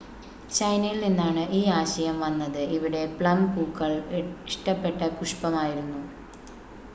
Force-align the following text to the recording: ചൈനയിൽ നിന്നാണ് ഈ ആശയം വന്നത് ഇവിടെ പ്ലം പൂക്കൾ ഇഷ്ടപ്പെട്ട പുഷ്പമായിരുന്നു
ചൈനയിൽ 0.49 0.95
നിന്നാണ് 1.01 1.43
ഈ 1.51 1.69
ആശയം 1.71 2.17
വന്നത് 2.19 2.59
ഇവിടെ 2.69 3.03
പ്ലം 3.19 3.41
പൂക്കൾ 3.53 3.93
ഇഷ്ടപ്പെട്ട 4.47 5.11
പുഷ്പമായിരുന്നു 5.19 6.01